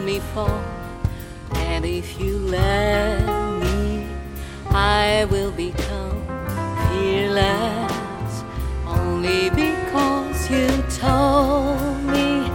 free 0.00 0.20
fall. 0.20 0.62
And 1.52 1.84
if 1.84 2.18
you 2.18 2.38
let 2.38 3.26
me, 3.60 4.06
I 4.70 5.26
will 5.30 5.50
become 5.50 6.16
fearless. 6.88 8.42
Only 8.86 9.50
because 9.50 10.50
you 10.50 10.68
told 10.98 11.98
me 12.04 12.48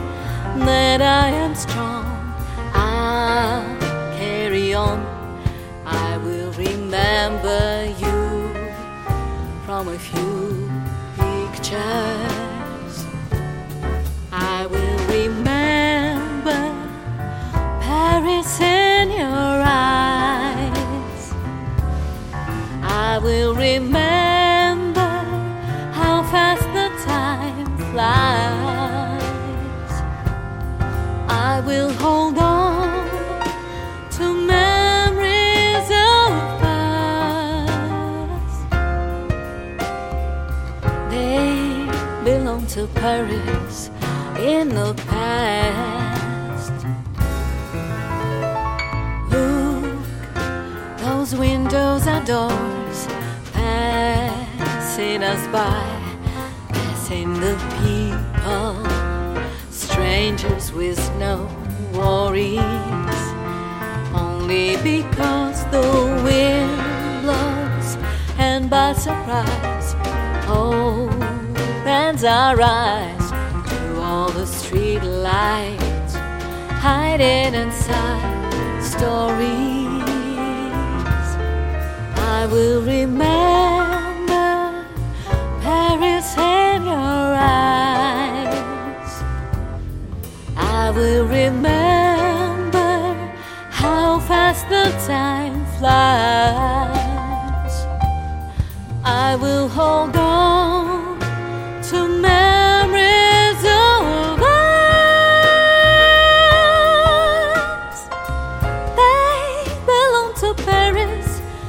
that 0.65 1.01
I 1.01 1.29
am 1.29 1.53
strong, 1.53 2.05
I'll 2.73 3.63
carry 4.17 4.73
on. 4.73 4.99
I 5.85 6.17
will 6.17 6.51
remember 6.53 7.85
you 7.99 8.19
from 9.65 9.89
a 9.89 9.99
few 9.99 10.71
pictures. 11.17 12.56
Paris 18.37 18.59
in 18.61 19.09
your 19.09 19.63
eyes. 19.65 21.33
I 22.83 23.19
will 23.23 23.55
remember 23.55 25.09
how 25.91 26.21
fast 26.31 26.61
the 26.77 26.89
time 27.03 27.77
flies. 27.91 29.23
I 31.27 31.61
will 31.65 31.91
hold 31.93 32.37
on 32.37 33.09
to 34.17 34.33
memories 34.45 35.89
of 35.89 36.61
us. 36.61 38.53
They 41.09 41.87
belong 42.23 42.67
to 42.67 42.85
Paris 42.87 43.89
in 44.37 44.69
the 44.69 44.93
past. 45.07 46.06
Those 51.29 51.39
windows 51.39 52.07
and 52.07 52.25
doors 52.25 53.07
passing 53.51 55.23
us 55.23 55.45
by, 55.47 55.83
passing 56.69 57.33
the 57.33 57.55
people, 57.81 58.85
strangers 59.71 60.71
with 60.71 60.99
no 61.17 61.49
worries. 61.93 62.59
Only 64.13 64.77
because 64.77 65.65
the 65.65 65.81
wind 66.23 67.23
blows 67.23 67.97
and 68.37 68.69
by 68.69 68.93
surprise 68.93 69.95
opens 70.47 72.23
our 72.23 72.61
eyes 72.61 73.31
to 73.69 74.01
all 74.01 74.29
the 74.29 74.45
street 74.45 75.01
lights 75.01 76.15
hiding 76.79 77.53
inside 77.53 78.81
stories. 78.81 79.96
Will 82.49 82.81
remember 82.81 83.46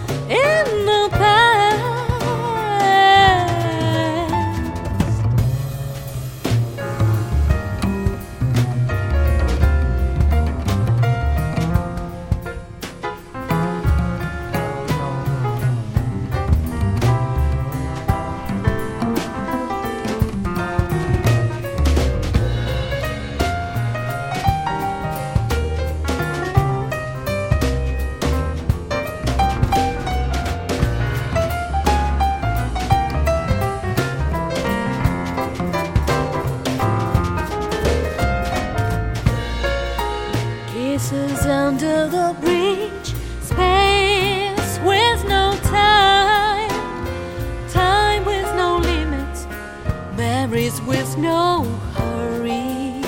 Paris 0.08 0.20
in 0.30 0.86
the 0.86 1.08
under 41.68 42.08
the 42.08 42.34
bridge, 42.40 43.08
space 43.42 44.78
with 44.90 45.20
no 45.28 45.54
time, 45.64 46.70
time 47.68 48.24
with 48.24 48.48
no 48.56 48.78
limits, 48.78 49.46
memories 50.16 50.80
with 50.82 51.18
no 51.18 51.64
hurry. 51.94 53.02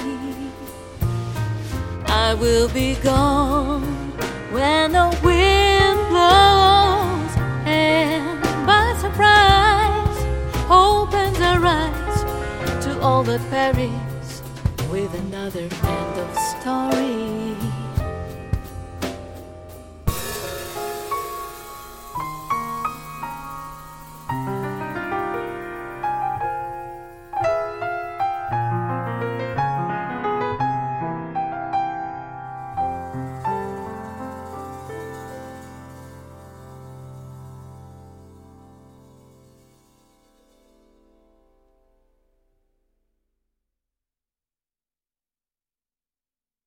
I 2.04 2.34
will 2.38 2.69
be 2.69 2.97
gone 2.97 4.12
when 4.53 4.92
the 4.92 5.09
wind 5.25 6.00
blows, 6.10 7.32
and 7.65 8.42
by 8.66 8.94
surprise 9.00 10.19
opens 10.69 11.38
her 11.38 11.60
eyes 11.65 12.84
to 12.84 13.00
all 13.00 13.22
that 13.22 13.41
Paris 13.48 14.42
with 14.91 15.15
another 15.15 15.66
end 15.97 16.15
of 16.25 16.31
story. 16.53 17.40